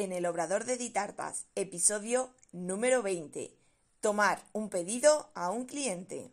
[0.00, 3.54] en el Obrador de Ditartas, episodio número 20.
[4.00, 6.30] Tomar un pedido a un cliente.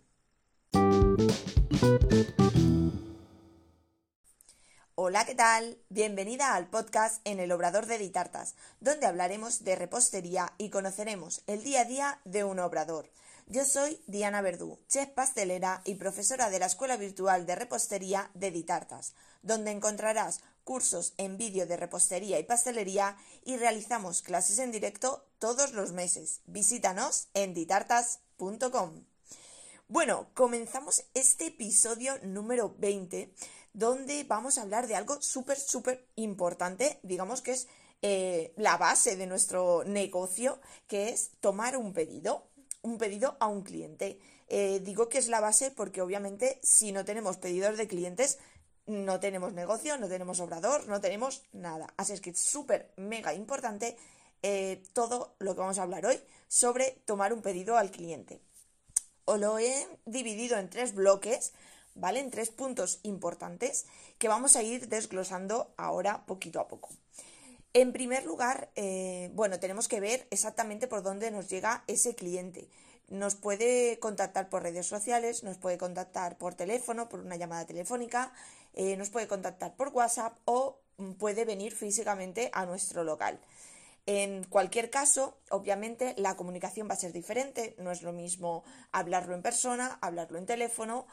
[4.95, 5.77] Hola, ¿qué tal?
[5.89, 11.63] Bienvenida al podcast en el Obrador de Ditartas, donde hablaremos de repostería y conoceremos el
[11.63, 13.11] día a día de un obrador.
[13.47, 18.52] Yo soy Diana Verdú, chef pastelera y profesora de la Escuela Virtual de Repostería de
[18.52, 23.15] Ditartas, donde encontrarás cursos en vídeo de repostería y pastelería
[23.45, 26.42] y realizamos clases en directo todos los meses.
[26.46, 29.06] Visítanos en ditartas.com.
[29.87, 33.33] Bueno, comenzamos este episodio número 20
[33.72, 37.67] donde vamos a hablar de algo súper, súper importante, digamos que es
[38.02, 42.44] eh, la base de nuestro negocio, que es tomar un pedido
[42.81, 44.20] un pedido a un cliente.
[44.50, 48.39] Eh, digo que es la base porque obviamente si no tenemos pedidos de clientes,
[48.88, 51.94] no tenemos negocio, no tenemos obrador, no tenemos nada.
[51.97, 53.97] Así es que es súper, mega importante
[54.41, 58.42] eh, todo lo que vamos a hablar hoy sobre tomar un pedido al cliente.
[59.25, 61.53] Os lo he dividido en tres bloques,
[61.95, 62.22] ¿vale?
[62.22, 63.86] En tres puntos importantes
[64.17, 66.90] que vamos a ir desglosando ahora poquito a poco.
[67.73, 72.69] En primer lugar, eh, bueno, tenemos que ver exactamente por dónde nos llega ese cliente.
[73.09, 78.33] Nos puede contactar por redes sociales, nos puede contactar por teléfono, por una llamada telefónica,
[78.73, 83.39] eh, nos puede contactar por WhatsApp o mm, puede venir físicamente a nuestro local.
[84.05, 87.75] En cualquier caso, obviamente, la comunicación va a ser diferente.
[87.78, 88.63] No es lo mismo
[88.94, 91.05] hablarlo en persona, hablarlo en teléfono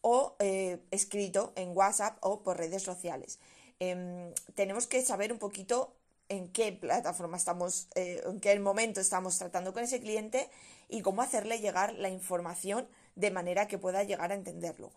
[0.00, 3.38] o eh, escrito en WhatsApp o por redes sociales.
[3.78, 5.94] Em, tenemos que saber un poquito
[6.28, 10.50] en qué plataforma estamos, eh, en qué momento estamos tratando con ese cliente
[10.94, 14.92] y cómo hacerle llegar la información de manera que pueda llegar a entenderlo.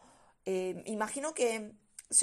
[0.46, 1.74] Em, imagino que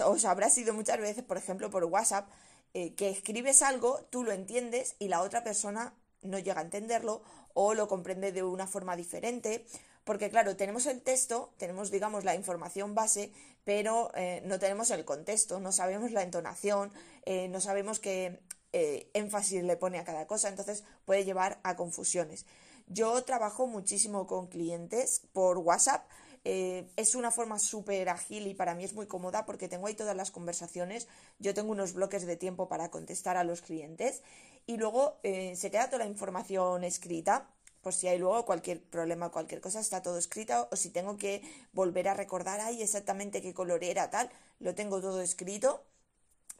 [0.05, 2.28] os habrá sido muchas veces, por ejemplo, por WhatsApp,
[2.72, 7.22] eh, que escribes algo, tú lo entiendes y la otra persona no llega a entenderlo
[7.53, 9.66] o lo comprende de una forma diferente
[10.05, 13.32] porque claro, tenemos el texto, tenemos, digamos, la información base,
[13.65, 16.93] pero eh, no tenemos el contexto, no sabemos la entonación,
[17.25, 18.41] eh, no sabemos qué
[18.72, 22.44] eh, énfasis le pone a cada cosa, entonces puede llevar a confusiones.
[22.87, 26.09] Yo trabajo muchísimo con clientes por WhatsApp,
[26.45, 30.15] es una forma súper ágil y para mí es muy cómoda porque tengo ahí todas
[30.15, 31.09] las conversaciones,
[31.39, 34.22] yo tengo unos bloques de tiempo para contestar a los clientes
[34.67, 37.49] y luego se queda toda la información escrita
[37.81, 41.43] por si hay luego cualquier problema, cualquier cosa, está todo escrito, o si tengo que
[41.72, 45.84] volver a recordar, ahí exactamente qué color era, tal, lo tengo todo escrito,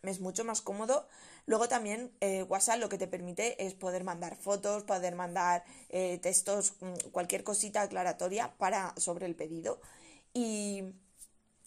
[0.09, 1.09] es mucho más cómodo.
[1.47, 6.19] Luego también eh, WhatsApp lo que te permite es poder mandar fotos, poder mandar eh,
[6.19, 9.81] textos, mm, cualquier cosita aclaratoria para, sobre el pedido.
[10.33, 10.85] Y,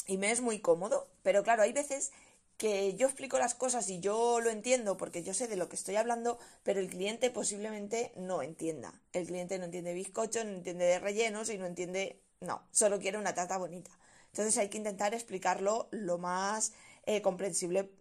[0.07, 2.11] y me es muy cómodo, pero claro, hay veces
[2.57, 5.75] que yo explico las cosas y yo lo entiendo porque yo sé de lo que
[5.75, 8.99] estoy hablando, pero el cliente posiblemente no entienda.
[9.13, 13.19] El cliente no entiende bizcocho, no entiende de rellenos y no entiende, no, solo quiere
[13.19, 13.91] una tarta bonita.
[14.27, 16.73] Entonces hay que intentar explicarlo lo más
[17.05, 17.91] eh, comprensible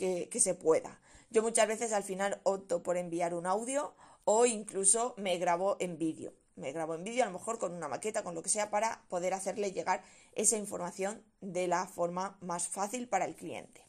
[0.00, 0.98] que, se pueda.
[1.30, 3.94] Yo muchas veces al final opto por enviar un audio
[4.24, 6.32] o incluso me grabo en vídeo.
[6.56, 9.04] Me grabo en vídeo, a lo mejor con una maqueta, con lo que sea, para
[9.08, 10.02] poder hacerle llegar
[10.32, 13.82] esa información de la forma más fácil para el cliente.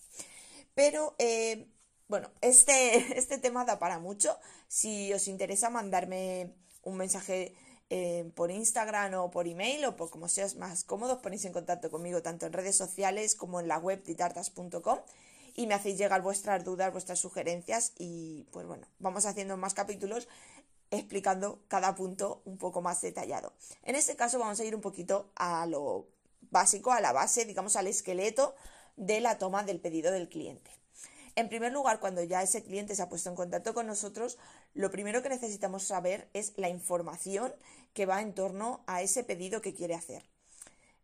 [0.73, 1.67] Pero, eh,
[2.07, 4.38] bueno, este, este tema da para mucho.
[4.67, 7.55] Si os interesa mandarme un mensaje
[7.89, 11.89] eh, por Instagram o por email o por como seas más cómodos, ponéis en contacto
[11.89, 14.99] conmigo tanto en redes sociales como en la web titartas.com
[15.56, 20.28] y me hacéis llegar vuestras dudas, vuestras sugerencias y pues bueno, vamos haciendo más capítulos
[20.91, 23.53] explicando cada punto un poco más detallado.
[23.84, 26.07] En este caso vamos a ir un poquito a lo
[26.50, 28.56] básico, a la base, digamos al esqueleto
[28.97, 30.72] de la toma del pedido del cliente.
[31.35, 34.38] En primer lugar, cuando ya ese cliente se ha puesto en contacto con nosotros,
[34.73, 37.53] lo primero que necesitamos saber es la información
[37.94, 40.31] que va en torno a ese pedido que quiere hacer.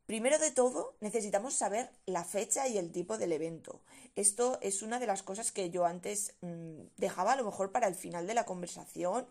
[0.07, 3.81] Primero de todo, necesitamos saber la fecha y el tipo del evento.
[4.15, 7.87] Esto es una de las cosas que yo antes mm, dejaba a lo mejor para
[7.87, 9.27] el final de la conversación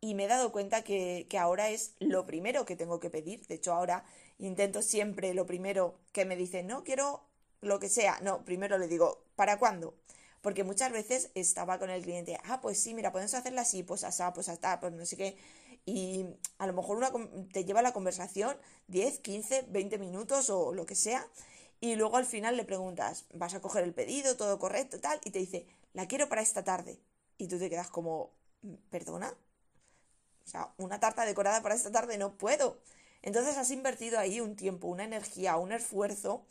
[0.00, 3.46] y me he dado cuenta que, que, ahora es lo primero que tengo que pedir.
[3.48, 4.06] De hecho, ahora
[4.38, 7.22] intento siempre lo primero que me dicen, no, quiero
[7.60, 8.18] lo que sea.
[8.22, 9.94] No, primero le digo, ¿para cuándo?
[10.40, 14.04] Porque muchas veces estaba con el cliente, ah, pues sí, mira, podemos hacerla así, pues
[14.04, 15.36] así, pues hasta, pues no sé qué.
[15.86, 16.26] Y
[16.58, 17.12] a lo mejor una,
[17.52, 18.56] te lleva la conversación
[18.88, 21.26] 10, 15, 20 minutos o lo que sea.
[21.80, 24.36] Y luego al final le preguntas, ¿vas a coger el pedido?
[24.36, 25.00] ¿Todo correcto?
[25.00, 25.20] Tal.
[25.24, 26.98] Y te dice, la quiero para esta tarde.
[27.36, 28.30] Y tú te quedas como,
[28.90, 29.34] ¿perdona?
[30.46, 32.78] O sea, una tarta decorada para esta tarde no puedo.
[33.22, 36.46] Entonces has invertido ahí un tiempo, una energía, un esfuerzo.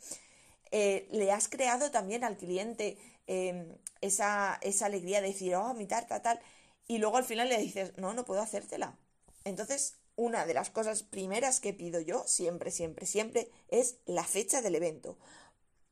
[0.70, 5.86] Eh, le has creado también al cliente Em, esa, esa, alegría de decir, oh, mi
[5.86, 6.38] tarta tal,
[6.86, 8.98] y luego al final le dices, no, no puedo hacértela.
[9.44, 14.62] Entonces, una de las cosas primeras que pido yo, siempre, siempre, siempre, es la fecha
[14.62, 15.18] del evento.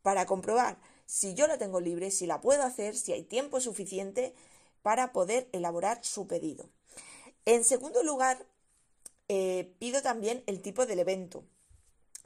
[0.03, 4.35] Para comprobar si yo la tengo libre, si la puedo hacer, si hay tiempo suficiente
[4.83, 6.71] para poder elaborar su pedido.
[7.45, 8.47] En segundo lugar,
[9.29, 11.45] eh, pido también el tipo del evento,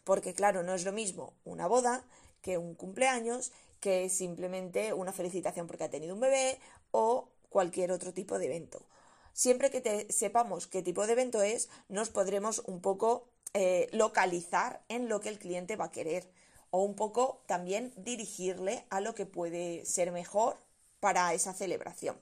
[0.05, 2.05] porque claro, no es lo mismo una boda
[2.43, 6.59] que un cumpleaños, que simplemente una felicitación porque ha tenido un bebé
[6.93, 8.87] o cualquier otro tipo de evento.
[9.37, 15.11] Siempre que sepamos qué tipo de evento es, nos podremos un poco eh, localizar en
[15.11, 16.27] lo que el cliente va a querer
[16.71, 20.57] o un poco también dirigirle a lo que puede ser mejor
[21.01, 22.19] para esa celebración.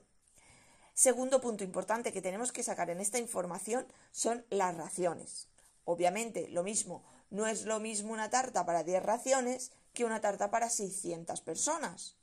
[0.93, 5.47] Segundo punto importante que tenemos que sacar en esta información son las raciones.
[5.85, 10.51] Obviamente, lo mismo, no es lo mismo una tarta para 10 raciones que una tarta
[10.51, 12.17] para 600 personas.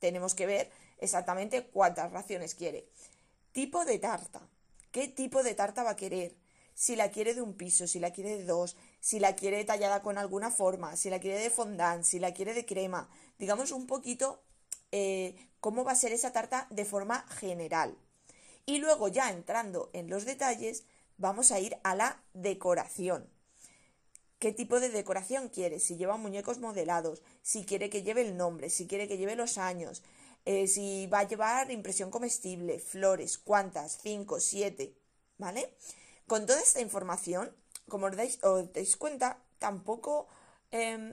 [0.00, 2.88] Tenemos que ver exactamente cuántas raciones quiere.
[3.52, 4.48] Tipo de tarta.
[4.92, 6.36] ¿Qué tipo de tarta va a querer?
[6.72, 10.02] Si la quiere de un piso, si la quiere de dos, si la quiere tallada
[10.02, 13.08] con alguna forma, si la quiere de fondant, si la quiere de crema.
[13.38, 14.40] Digamos un poquito
[14.92, 17.98] eh, cómo va a ser esa tarta de forma general.
[18.66, 20.84] Y luego ya entrando en los detalles,
[21.16, 23.28] vamos a ir a la decoración.
[24.38, 25.80] ¿Qué tipo de decoración quiere?
[25.80, 29.58] Si lleva muñecos modelados, si quiere que lleve el nombre, si quiere que lleve los
[29.58, 30.02] años,
[30.44, 34.94] eh, si va a llevar impresión comestible, flores, cuántas, cinco, siete,
[35.38, 35.74] ¿vale?
[36.26, 37.54] Con toda esta información,
[37.88, 40.28] como os dais, os dais cuenta, tampoco
[40.70, 41.12] em,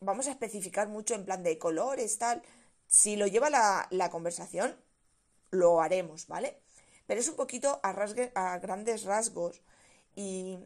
[0.00, 2.42] vamos a especificar mucho en plan de colores, tal.
[2.86, 4.76] Si lo lleva la, conversación,
[5.50, 6.60] lo haremos, ¿vale?
[7.06, 7.90] Pero es un poquito a,
[8.34, 9.62] a grandes rasgos
[10.14, 10.58] y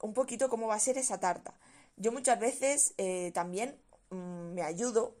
[0.00, 1.54] un poquito cómo va a ser esa tarta.
[1.96, 5.16] Yo muchas veces eh, también mm, me ayudo,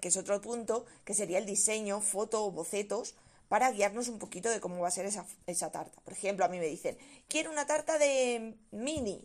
[0.00, 3.14] que es otro punto, que sería el diseño, foto o bocetos,
[3.48, 6.00] para guiarnos un poquito de cómo va a ser esa, esa tarta.
[6.02, 6.96] Por ejemplo, a mí me dicen,
[7.28, 9.20] quiero una tarta de mini.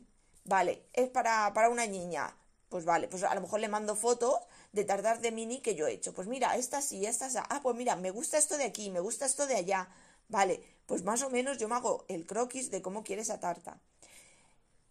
[0.45, 2.35] Vale, es para, para una niña.
[2.69, 4.39] Pues vale, pues a lo mejor le mando fotos
[4.71, 6.13] de tartas de mini que yo he hecho.
[6.13, 7.37] Pues mira, esta sí, esta sí.
[7.49, 9.87] Ah, pues mira, me gusta esto de aquí, me gusta esto de allá.
[10.27, 13.79] Vale, pues más o menos yo me hago el croquis de cómo quiere esa tarta.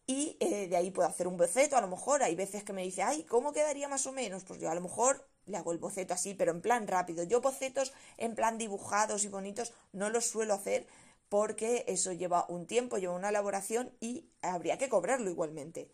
[0.06, 2.82] Y eh, de ahí puedo hacer un boceto, a lo mejor hay veces que me
[2.82, 4.44] dice, ay, ¿cómo quedaría más o menos?
[4.44, 7.24] Pues yo a lo mejor le hago el boceto así, pero en plan rápido.
[7.24, 10.86] Yo bocetos en plan dibujados y bonitos no los suelo hacer
[11.30, 15.88] porque eso lleva un tiempo, lleva una elaboración y habría que cobrarlo igualmente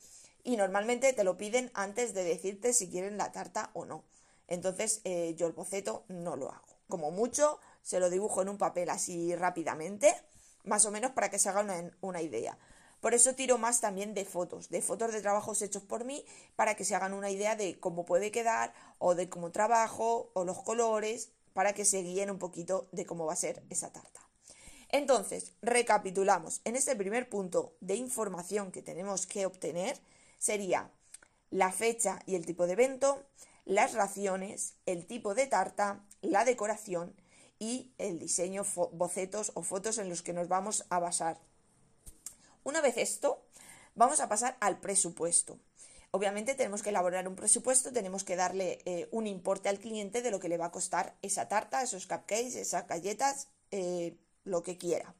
[0.44, 4.04] y normalmente te lo piden antes de decirte si quieren la tarta o no.
[4.48, 6.66] Entonces eh, yo el boceto no lo hago.
[6.88, 10.14] Como mucho se lo dibujo en un papel así rápidamente,
[10.64, 12.58] más o menos para que se haga una, una idea.
[13.00, 16.24] Por eso tiro más también de fotos, de fotos de trabajos hechos por mí,
[16.56, 20.44] para que se hagan una idea de cómo puede quedar o de cómo trabajo o
[20.44, 24.20] los colores, para que se guíen un poquito de cómo va a ser esa tarta.
[24.90, 26.60] Entonces, recapitulamos.
[26.64, 29.98] En este primer punto de información que tenemos que obtener,
[30.38, 30.90] sería
[31.50, 33.22] la fecha y el tipo de evento,
[33.64, 37.14] las raciones, el tipo de tarta, la decoración
[37.58, 41.38] y el diseño, bocetos o fotos en los que nos vamos a basar.
[42.62, 43.42] Una vez esto,
[43.94, 45.58] vamos a pasar al presupuesto.
[46.10, 50.30] Obviamente tenemos que elaborar un presupuesto, tenemos que darle eh, un importe al cliente de
[50.30, 54.76] lo que le va a costar esa tarta, esos cupcakes, esas galletas, eh, lo que
[54.76, 55.14] quiera.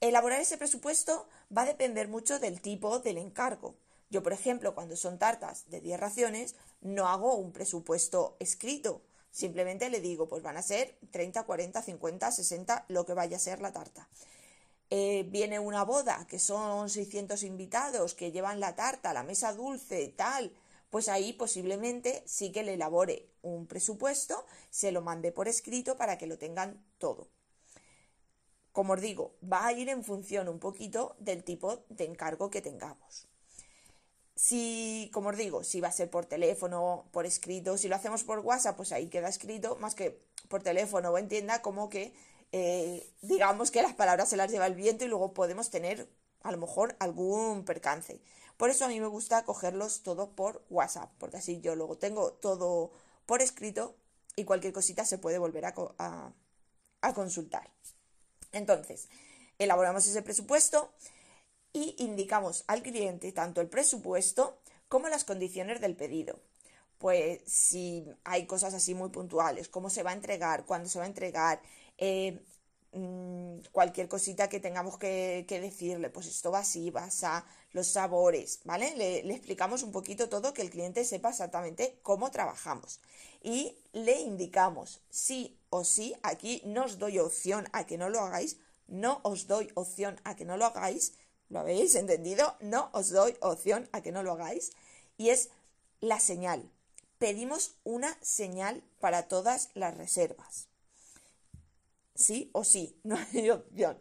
[0.00, 3.76] Elaborar ese presupuesto va a depender mucho del tipo del encargo.
[4.10, 9.02] Yo, por ejemplo, cuando son tartas de 10 raciones, no hago un presupuesto escrito.
[9.30, 13.40] Simplemente le digo, pues van a ser 30, 40, 50, 60, lo que vaya a
[13.40, 14.08] ser la tarta.
[14.90, 20.02] Eh, viene una boda, que son 600 invitados, que llevan la tarta, la mesa dulce,
[20.02, 20.52] y tal,
[20.90, 26.18] pues ahí posiblemente sí que le elabore un presupuesto, se lo mande por escrito para
[26.18, 27.28] que lo tengan todo.
[28.70, 32.60] Como os digo, va a ir en función un poquito del tipo de encargo que
[32.60, 33.26] tengamos.
[34.36, 38.22] Si, como os digo, si va a ser por teléfono, por escrito, si lo hacemos
[38.22, 42.12] por WhatsApp, pues ahí queda escrito, más que por teléfono o en tienda, como que
[42.52, 46.08] eh, digamos que las palabras se las lleva el viento y luego podemos tener
[46.42, 48.20] a lo mejor algún percance.
[48.56, 52.32] Por eso a mí me gusta cogerlos todo por WhatsApp, porque así yo luego tengo
[52.32, 52.92] todo
[53.26, 53.96] por escrito
[54.36, 55.74] y cualquier cosita se puede volver a,
[57.00, 57.70] a consultar.
[58.52, 59.08] Entonces,
[59.58, 60.92] elaboramos ese presupuesto
[61.72, 66.40] y indicamos al cliente tanto el presupuesto como las condiciones del pedido.
[66.98, 71.04] Pues si hay cosas así muy puntuales, cómo se va a entregar, cuándo se va
[71.04, 71.60] a entregar,
[71.98, 72.40] eh,
[72.92, 78.60] mm, cualquier cosita que tengamos que, decirle, pues esto va así, va a los sabores,
[78.64, 78.94] ¿vale?
[78.96, 83.00] Le, le, explicamos un poquito todo, que el cliente sepa exactamente cómo trabajamos.
[83.42, 88.20] Y le indicamos sí o sí, aquí no os doy opción a que no lo
[88.20, 88.56] hagáis,
[88.88, 91.14] no os doy opción a que no lo hagáis,
[91.48, 92.56] ¿lo habéis entendido?
[92.60, 94.72] No os doy opción a que no lo hagáis.
[95.16, 95.50] Y es
[96.00, 96.70] la señal.
[97.18, 100.68] Pedimos una señal para todas las reservas.
[102.16, 103.98] Sí o sí, no hay opción.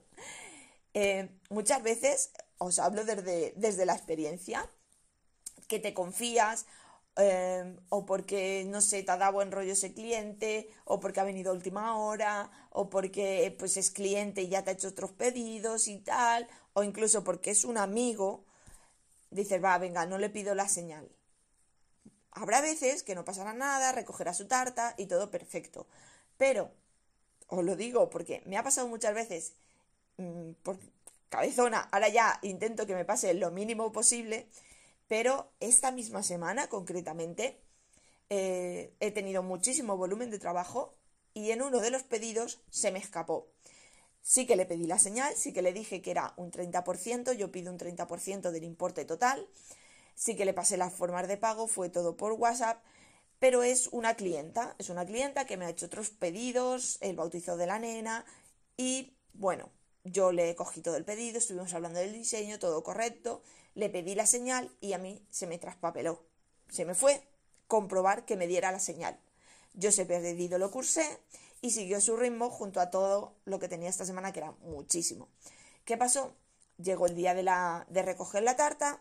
[0.94, 4.70] Eh, muchas veces os hablo desde, desde la experiencia,
[5.68, 6.66] que te confías
[7.18, 11.24] eh, o porque, no sé, te ha dado buen rollo ese cliente, o porque ha
[11.24, 15.12] venido a última hora, o porque pues es cliente y ya te ha hecho otros
[15.14, 18.46] pedidos y tal, o incluso porque es un amigo,
[19.32, 21.10] dices, va, venga, no le pido la señal.
[22.32, 25.88] Habrá veces que no pasará nada, recogerá su tarta y todo perfecto.
[26.38, 26.72] Pero,
[27.48, 29.54] os lo digo porque me ha pasado muchas veces,
[30.18, 30.78] mm, por
[31.30, 34.48] cabezona, ahora ya intento que me pase lo mínimo posible,
[35.08, 37.60] pero esta misma semana concretamente
[38.30, 40.96] eh, he tenido muchísimo volumen de trabajo
[41.34, 43.48] y en uno de los pedidos se me escapó.
[44.22, 47.52] Sí que le pedí la señal, sí que le dije que era un 30%, yo
[47.52, 49.48] pido un 30% del importe total,
[50.16, 52.84] sí que le pasé las formas de pago, fue todo por WhatsApp,
[53.46, 57.58] pero es una clienta, es una clienta que me ha hecho otros pedidos, el bautizo
[57.58, 58.26] de la nena
[58.76, 59.70] y bueno,
[60.04, 63.44] yo le cogí todo el pedido, estuvimos hablando del diseño, todo correcto,
[63.76, 66.24] le pedí la señal y a mí se me traspapeló.
[66.70, 67.22] Se me fue
[67.68, 69.16] comprobar que me diera la señal.
[69.76, 71.06] Yo ese pedido lo cursé
[71.62, 75.30] y siguió su ritmo junto a todo lo que tenía esta semana, que era muchísimo.
[75.86, 76.34] ¿Qué pasó?
[76.80, 79.00] Llegó el día de, la, de recoger la tarta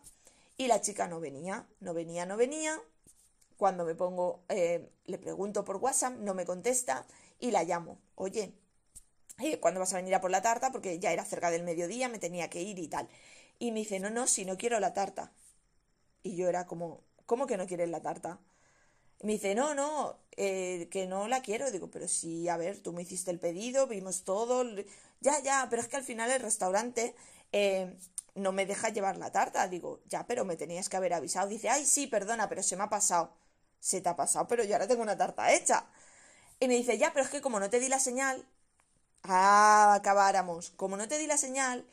[0.59, 2.79] y la chica no venía, no venía, no venía.
[3.57, 7.07] Cuando me pongo, eh, le pregunto por WhatsApp, no me contesta
[7.41, 7.99] y la llamo.
[8.17, 8.53] Oye,
[9.41, 10.73] eh, ¿cuándo vas a venir a por la tarta?
[10.73, 13.09] Porque ya era cerca del mediodía, me tenía que ir y tal.
[13.59, 15.33] Y me dice, no, no, si no quiero la tarta.
[16.23, 18.41] Y yo era como, ¿cómo que no quieres la tarta?
[19.23, 21.71] Me dice, no, no, eh, que no la quiero.
[21.71, 24.65] Digo, pero sí, a ver, tú me hiciste el pedido, vimos todo.
[25.21, 27.15] Ya, ya, pero es que al final el restaurante
[27.53, 27.97] eh,
[28.35, 29.69] no me deja llevar la tarta.
[29.69, 31.49] Digo, ya, pero me tenías que haber avisado.
[31.49, 33.33] Dice, ay, sí, perdona, pero se me ha pasado.
[33.85, 35.85] Se te ha pasado, pero yo ahora tengo una tarta hecha.
[36.59, 38.43] Y me dice, ya, pero es que como no te di la señal,
[39.25, 40.71] ah, acabáramos.
[40.71, 41.87] Como no te di la señal,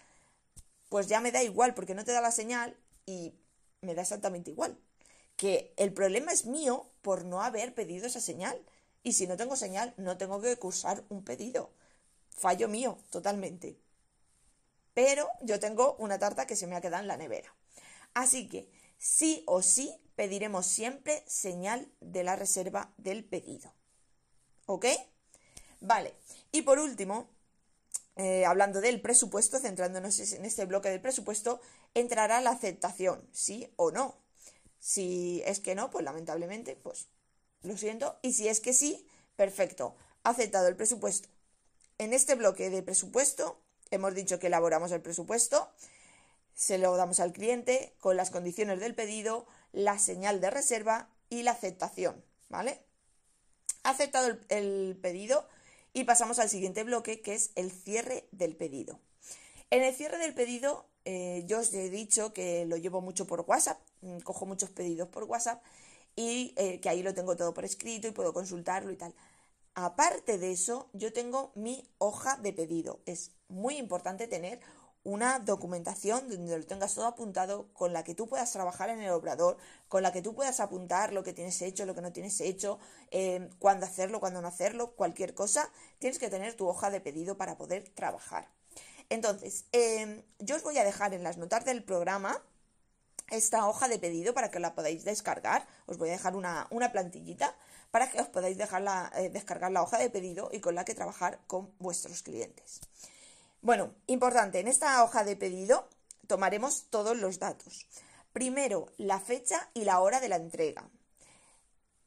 [0.88, 3.34] pues ya me da igual porque no te da la señal y
[3.82, 4.78] me da exactamente igual.
[5.36, 8.58] Que el problema es mío por no haber pedido esa señal.
[9.04, 11.72] Y si no tengo señal, no tengo que cursar un pedido.
[12.30, 13.78] Fallo mío, totalmente.
[14.94, 17.54] Pero yo tengo una tarta que se me ha quedado en la nevera.
[18.14, 23.74] Así que sí o sí pediremos siempre señal de la reserva del pedido.
[24.66, 24.86] ¿Ok?
[25.80, 26.14] Vale.
[26.52, 27.30] Y por último,
[28.16, 31.62] eh, hablando del presupuesto, centrándonos en este bloque del presupuesto,
[31.94, 34.18] entrará la aceptación, sí o no.
[34.80, 37.08] Si es que no, pues lamentablemente, pues
[37.64, 38.18] lo siento.
[38.22, 41.30] Y si es que sí, perfecto, aceptado el presupuesto.
[41.98, 45.72] En este bloque de presupuesto hemos dicho que elaboramos el presupuesto,
[46.54, 51.44] se lo damos al cliente con las condiciones del pedido, la señal de reserva y
[51.44, 52.82] la aceptación, ¿vale?
[53.84, 55.48] Aceptado el, pedido,
[55.94, 59.00] y pasamos al siguiente bloque, que es el cierre del pedido.
[59.70, 63.42] En el cierre del pedido, eh, yo os he dicho que lo llevo mucho por
[63.42, 65.64] WhatsApp, mm, cojo muchos pedidos por WhatsApp
[66.16, 69.14] y eh, que ahí lo tengo todo por escrito y puedo consultarlo y tal.
[69.74, 73.00] Aparte de eso, yo tengo mi hoja de pedido.
[73.06, 74.60] Es muy importante tener
[75.04, 79.12] una documentación donde lo tengas todo apuntado, con la que tú puedas trabajar en el
[79.12, 82.40] obrador, con la que tú puedas apuntar lo que tienes hecho, lo que no tienes
[82.42, 82.80] hecho,
[83.10, 87.38] eh, cuándo hacerlo, cuándo no hacerlo, cualquier cosa, tienes que tener tu hoja de pedido
[87.38, 88.48] para poder trabajar.
[89.10, 92.42] Entonces, eh, yo os voy a dejar en las notas del programa
[93.32, 95.66] esta hoja de pedido para que la podáis descargar.
[95.88, 97.56] Os voy a dejar una, plantillita
[97.90, 98.84] para que os podáis dejar
[99.16, 102.82] eh, descargar la hoja de pedido y con la que trabajar con vuestros clientes.
[103.62, 105.88] Bueno, importante, en esta hoja de pedido
[106.26, 107.86] tomaremos todos los datos.
[108.34, 110.90] Primero, la fecha y la hora de la entrega.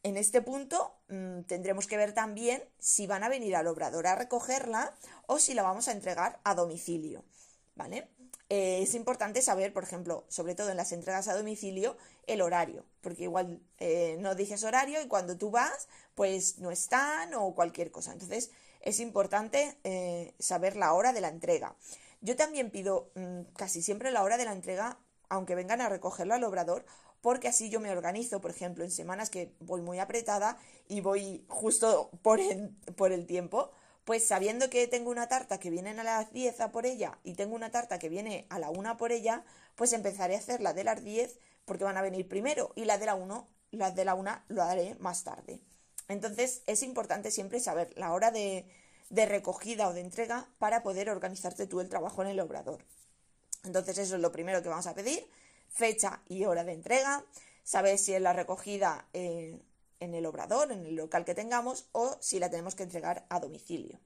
[0.03, 4.17] En este punto mm, tendremos que ver también si van a venir al obrador a
[4.17, 4.95] recogerla
[5.27, 7.25] o si la vamos a entregar a domicilio.
[7.77, 8.09] ¿Vale?
[8.49, 11.97] Eh, es importante saber, por ejemplo, sobre todo en las entregas a domicilio,
[12.27, 17.33] el horario, porque igual eh, no dices horario y cuando tú vas, pues no están
[17.35, 18.13] o cualquier cosa.
[18.13, 18.51] Entonces,
[18.85, 21.75] es importante eh, saber la hora de la entrega.
[22.21, 24.99] Yo también pido mm, casi siempre la hora de la entrega,
[25.29, 26.85] aunque vengan a recogerlo al obrador,
[27.23, 31.47] porque así yo me organizo, por ejemplo, en semanas que voy muy apretada y voy
[31.49, 33.71] justo por el, tiempo,
[34.05, 37.35] Pues sabiendo que tengo una tarta que viene a las 10 a por ella y
[37.35, 39.45] tengo una tarta que viene a la 1 por ella,
[39.77, 42.99] pues empezaré a hacer la de las 10 porque van a venir primero y la
[42.99, 45.63] de la 1, las de la 1 lo haré más tarde.
[46.09, 48.67] Entonces es importante siempre saber la hora de,
[49.11, 52.85] recogida o de entrega para poder organizarte tú el trabajo en el obrador.
[53.65, 55.27] Entonces eso es lo primero que vamos a pedir,
[55.69, 57.25] fecha y hora de entrega,
[57.63, 59.63] saber si es la recogida en
[60.01, 63.99] el obrador, en el local que tengamos, o si la tenemos que entregar a domicilio.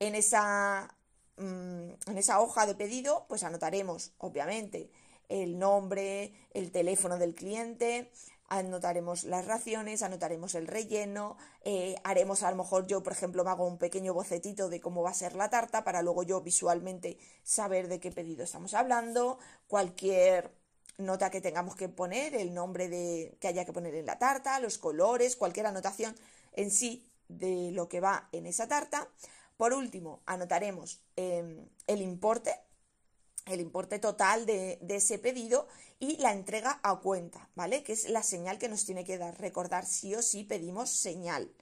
[0.00, 0.92] En esa,
[1.36, 4.90] mm, en esa hoja de pedido, pues anotaremos, obviamente,
[5.28, 8.10] el nombre, el teléfono del cliente,
[8.58, 13.50] anotaremos las raciones, anotaremos el relleno, eh, haremos a lo mejor yo, por ejemplo, me
[13.50, 17.16] hago un pequeño bocetito de cómo va a ser la tarta para luego yo visualmente
[17.42, 20.52] saber de qué pedido estamos hablando, cualquier
[20.98, 24.60] nota que tengamos que poner, el nombre de, que haya que poner en la tarta,
[24.60, 26.14] los colores, cualquier anotación
[26.52, 29.08] en sí de lo que va en esa tarta.
[29.56, 32.54] Por último, anotaremos em, el importe,
[33.46, 35.66] el importe total de, ese pedido
[35.98, 37.82] y la entrega a cuenta, ¿vale?
[37.82, 39.40] Que es la señal que nos tiene que dar.
[39.40, 41.52] Recordar sí o sí pedimos señal.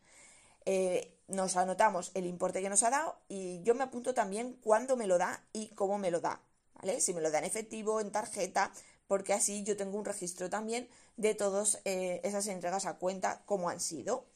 [0.66, 4.96] Eh, nos anotamos el importe que nos ha dado y yo me apunto también cuándo
[4.96, 6.42] me lo da y cómo me lo da,
[6.74, 7.00] ¿vale?
[7.00, 8.72] Si me lo da en efectivo, en tarjeta,
[9.06, 13.68] porque así yo tengo un registro también de todas eh, esas entregas a cuenta, como
[13.68, 14.26] han sido.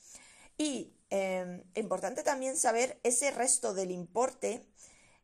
[0.58, 4.66] Y eh, importante también saber ese resto del importe,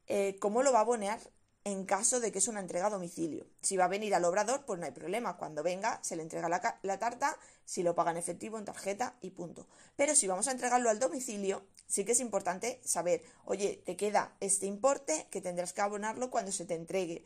[0.07, 1.21] eh, cómo lo va a abonar
[1.65, 3.47] en caso de que es una entrega a domicilio.
[3.61, 5.37] Si va a venir al obrador, pues no hay problema.
[5.37, 9.31] Cuando venga, se le entrega la, tarta, si lo paga en efectivo, en tarjeta y
[9.31, 9.67] punto.
[9.97, 14.35] Pero si vamos a entregarlo al domicilio, sí que es importante saber, oye, te queda
[14.41, 17.25] este importe que tendrás que abonarlo cuando se te entregue.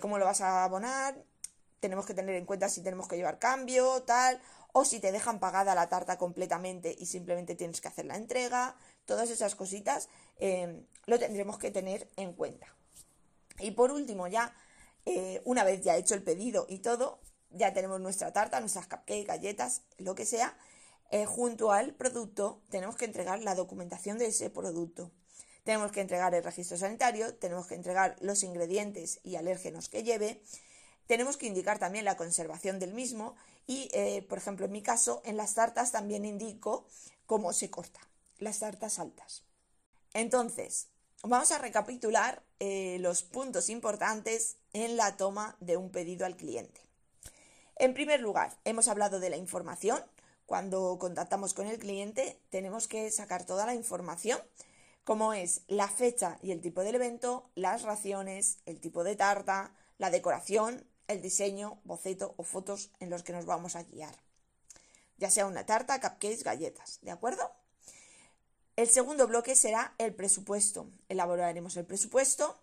[0.00, 1.16] ¿Cómo lo vas a abonar?
[1.84, 4.40] tenemos que tener en cuenta si tenemos que llevar cambio, tal,
[4.72, 8.74] o si te dejan pagada la tarta completamente y simplemente tienes que hacer la entrega,
[9.04, 12.74] todas esas cositas em, lo tendremos que tener en cuenta.
[13.58, 14.54] Y por último, ya
[15.06, 17.20] eh, una vez ya hecho el pedido y todo,
[17.50, 20.56] ya tenemos nuestra tarta, nuestras cupcakes, galletas, lo que sea,
[21.10, 25.12] eh, junto al producto tenemos que entregar la documentación de ese producto.
[25.62, 30.42] Tenemos que entregar el registro sanitario, tenemos que entregar los ingredientes y alérgenos que lleve,
[31.06, 33.34] tenemos que indicar también la conservación del mismo
[33.66, 36.86] y, eh, por ejemplo, en mi caso, en las tartas también indico
[37.26, 38.00] cómo se corta,
[38.38, 39.44] las tartas altas.
[40.12, 40.88] Entonces,
[41.26, 46.80] vamos a recapitular eh, los puntos importantes en la toma de un pedido al cliente.
[47.76, 50.02] En primer lugar, hemos hablado de la información.
[50.46, 54.38] Cuando contactamos con el cliente, tenemos que sacar toda la información,
[55.04, 59.74] como es la fecha y el tipo del evento, las raciones, el tipo de tarta,
[59.96, 64.14] la decoración, el diseño, boceto o fotos en los que nos vamos a guiar.
[65.16, 67.50] Ya sea una tarta, cupcakes, galletas, ¿de acuerdo?
[68.76, 70.90] El segundo bloque será el presupuesto.
[71.08, 72.58] Elaboraremos el presupuesto,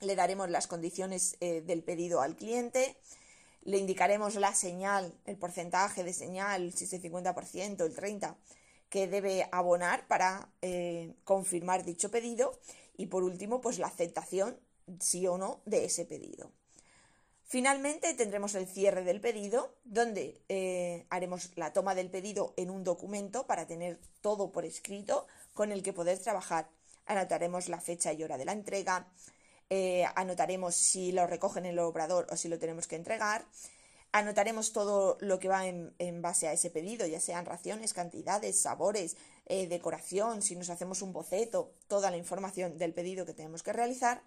[0.00, 2.98] le daremos las condiciones eh, del pedido al cliente,
[3.62, 8.36] le indicaremos la señal, el porcentaje de señal, si es el 50%, el 30%,
[8.90, 12.58] que debe abonar para eh, confirmar dicho pedido
[12.98, 14.60] y por último, pues la aceptación,
[14.98, 16.52] sí o no, de ese pedido.
[17.50, 22.84] Finalmente tendremos el cierre del pedido, donde eh, haremos la toma del pedido en un
[22.84, 26.68] documento para tener todo por escrito con el que poder trabajar.
[27.06, 29.08] Anotaremos la fecha y hora de la entrega,
[29.68, 33.44] eh, anotaremos si lo recogen en el obrador o si lo tenemos que entregar,
[34.12, 39.16] anotaremos todo lo que va en, base a ese pedido, ya sean raciones, cantidades, sabores,
[39.46, 43.72] eh, decoración, si nos hacemos un boceto, toda la información del pedido que tenemos que
[43.72, 44.22] realizar,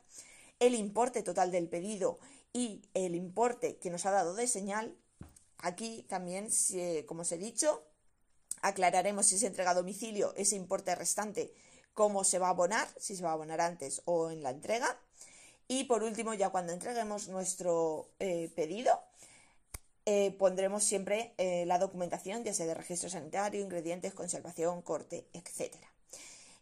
[0.60, 2.20] el importe total del pedido
[2.54, 4.96] y el importe que nos ha dado de señal,
[5.58, 6.50] aquí también,
[7.08, 7.84] como os he dicho,
[8.62, 11.54] aclararemos si se entrega a domicilio ese importe restante,
[11.94, 15.00] cómo se va a abonar, si se va a abonar antes o en la entrega.
[15.68, 19.00] Y por último, ya cuando entreguemos nuestro eh, pedido,
[20.06, 25.93] eh, pondremos siempre eh, la documentación, ya sea de registro sanitario, ingredientes, conservación, corte, etcétera.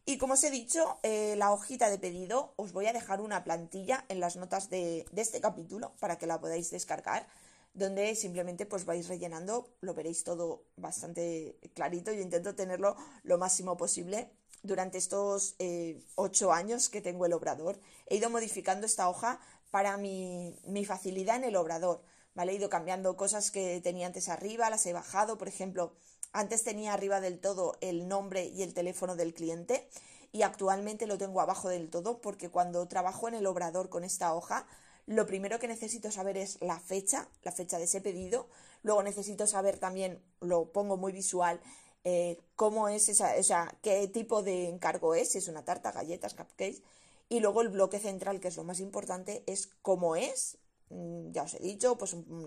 [0.03, 3.43] Y como os he dicho, eh, la hojita de pedido os voy a dejar una
[3.43, 7.27] plantilla en las notas de, este capítulo para que la podáis descargar,
[7.73, 12.11] donde simplemente pues vais rellenando, lo veréis todo bastante clarito.
[12.11, 14.31] Yo intento tenerlo lo máximo posible.
[14.63, 19.97] Durante estos eh, ocho años que tengo el obrador, he ido modificando esta hoja para
[19.97, 22.03] mi, mi facilidad en el obrador.
[22.33, 22.51] ¿vale?
[22.51, 25.93] He ido cambiando cosas que tenía antes arriba, las he bajado, por ejemplo,
[26.33, 29.87] antes tenía arriba del todo el nombre y el teléfono del cliente
[30.31, 34.33] y actualmente lo tengo abajo del todo porque cuando trabajo en el obrador con esta
[34.33, 34.65] hoja,
[35.07, 38.47] lo primero que necesito saber es la fecha, la fecha de ese pedido.
[38.83, 41.59] Luego necesito saber también, lo pongo muy visual,
[42.03, 45.91] eh, cómo es esa, o sea, qué tipo de encargo es, si es una tarta,
[45.91, 46.81] galletas, cupcakes.
[47.29, 50.57] Y luego el bloque central, que es lo más importante, es cómo es.
[50.89, 52.45] Mm, ya os he dicho, pues un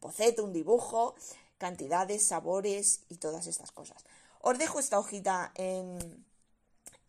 [0.00, 1.14] boceto, un dibujo,
[1.64, 4.04] cantidades, sabores y todas estas cosas.
[4.42, 5.98] Os dejo esta hojita en,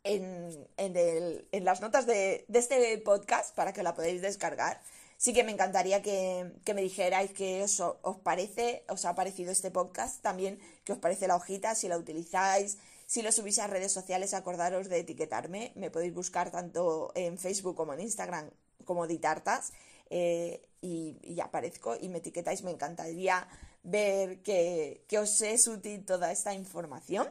[0.06, 4.80] en, las notas de, este podcast para que la podáis descargar.
[5.18, 10.22] Sí que me encantaría que, me dijerais qué os, parece, os ha parecido este podcast,
[10.22, 14.34] también qué os parece la hojita, si la utilizáis, si lo subís a redes sociales,
[14.34, 15.74] acordaros de etiquetarme.
[15.76, 18.50] Me podéis buscar tanto en Facebook como en Instagram
[18.86, 19.74] como Ditartas
[20.10, 22.64] eh, y, aparezco y me etiquetáis.
[22.64, 23.48] Me encantaría
[23.86, 27.30] ver que, que os es útil toda esta información.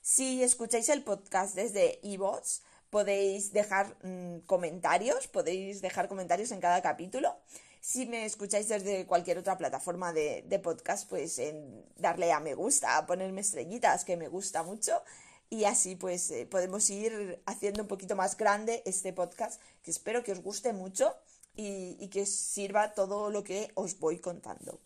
[0.00, 6.80] Si escucháis el podcast desde iVoox, podéis dejar mm, comentarios, podéis dejar comentarios en cada
[6.80, 7.36] capítulo.
[7.80, 11.40] Si me escucháis desde cualquier otra plataforma de, podcast, pues
[11.96, 15.02] darle a me gusta, a ponerme estrellitas, que me gusta mucho.
[15.48, 20.22] Y así pues eh, podemos ir haciendo un poquito más grande este podcast, que espero
[20.22, 21.14] que os guste mucho
[21.56, 24.78] y, y que os sirva todo lo que os voy contando.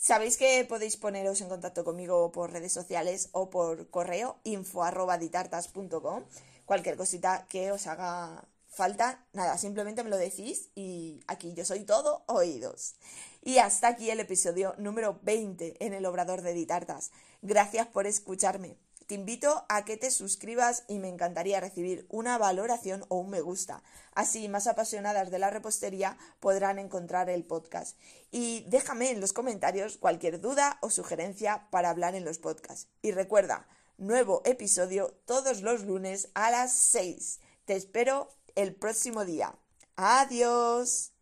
[0.00, 6.22] Sabéis que podéis poneros en contacto conmigo por redes sociales o por correo info.ditartas.com.
[6.64, 11.84] Cualquier cosita que os haga falta, nada, simplemente me lo decís y aquí yo soy
[11.84, 12.94] todo oídos.
[13.42, 17.10] Y hasta aquí el episodio número 20 en el Obrador de Ditartas.
[17.42, 18.76] Gracias por escucharme.
[19.08, 23.40] Te invito a que te suscribas y me encantaría recibir una valoración o un me
[23.40, 23.82] gusta.
[24.12, 27.96] Así más apasionadas de la repostería podrán encontrar el podcast.
[28.30, 32.86] Y déjame en los comentarios cualquier duda o sugerencia para hablar en los podcasts.
[33.00, 33.66] Y recuerda,
[33.96, 37.40] nuevo episodio todos los lunes a las 6.
[37.64, 39.54] Te espero el próximo día.
[39.96, 41.17] Adiós.